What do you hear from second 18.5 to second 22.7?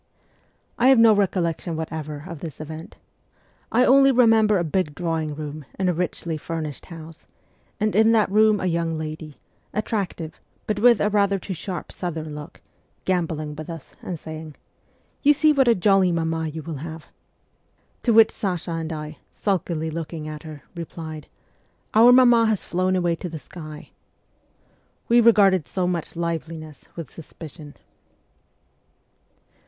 and I, sulkily looking at her, replied,' Our mamma has